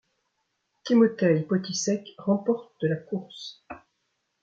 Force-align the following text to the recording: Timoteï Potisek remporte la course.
Timoteï 0.83 1.43
Potisek 1.45 2.09
remporte 2.17 2.75
la 2.81 2.95
course. 2.95 3.63